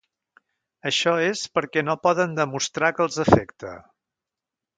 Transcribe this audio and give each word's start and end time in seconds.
Això 0.91 1.13
és 1.25 1.43
perquè 1.57 1.83
no 1.89 1.95
poden 2.07 2.33
demostrar 2.41 2.91
que 2.97 3.07
els 3.07 3.21
afecte. 3.27 3.77